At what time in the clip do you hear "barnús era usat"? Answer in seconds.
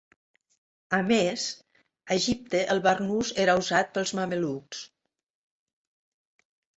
2.87-3.91